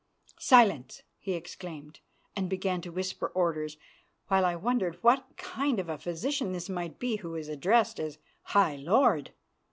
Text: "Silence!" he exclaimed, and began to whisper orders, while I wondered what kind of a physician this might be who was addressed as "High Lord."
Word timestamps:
"Silence!" 0.39 1.03
he 1.19 1.33
exclaimed, 1.33 1.99
and 2.35 2.49
began 2.49 2.81
to 2.81 2.89
whisper 2.91 3.27
orders, 3.35 3.77
while 4.29 4.45
I 4.47 4.55
wondered 4.55 4.95
what 5.03 5.37
kind 5.37 5.79
of 5.79 5.89
a 5.89 5.97
physician 5.99 6.53
this 6.53 6.69
might 6.69 6.97
be 6.97 7.17
who 7.17 7.29
was 7.33 7.47
addressed 7.47 7.99
as 7.99 8.17
"High 8.41 8.77
Lord." 8.77 9.29